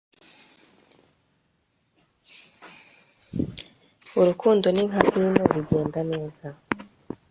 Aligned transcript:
urukundo 4.19 4.65
ni 4.71 4.81
nka 4.89 5.01
vino 5.09 5.43
bigenda 5.51 5.99
neza 6.11 6.47